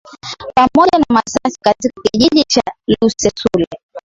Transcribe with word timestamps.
Pamoja 0.55 0.97
na 0.99 1.05
Masasi 1.09 1.57
katika 1.61 2.01
Kijiji 2.01 2.43
cha 2.43 2.61
Lusesule 3.01 3.67